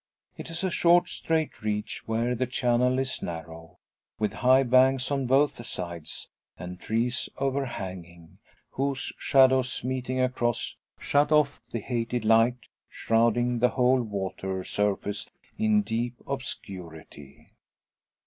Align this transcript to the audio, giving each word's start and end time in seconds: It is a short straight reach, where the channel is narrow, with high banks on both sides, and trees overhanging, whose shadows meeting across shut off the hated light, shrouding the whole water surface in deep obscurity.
It 0.35 0.49
is 0.49 0.63
a 0.63 0.71
short 0.71 1.09
straight 1.09 1.61
reach, 1.61 2.07
where 2.07 2.33
the 2.33 2.47
channel 2.47 2.97
is 2.97 3.21
narrow, 3.21 3.77
with 4.17 4.33
high 4.41 4.63
banks 4.63 5.11
on 5.11 5.27
both 5.27 5.63
sides, 5.63 6.27
and 6.57 6.79
trees 6.79 7.29
overhanging, 7.37 8.39
whose 8.71 9.13
shadows 9.19 9.83
meeting 9.83 10.19
across 10.19 10.75
shut 10.97 11.31
off 11.31 11.61
the 11.71 11.81
hated 11.81 12.25
light, 12.25 12.57
shrouding 12.89 13.59
the 13.59 13.69
whole 13.69 14.01
water 14.01 14.63
surface 14.63 15.29
in 15.59 15.83
deep 15.83 16.15
obscurity. 16.25 17.49